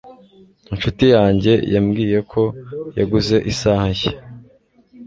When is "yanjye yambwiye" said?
1.15-2.19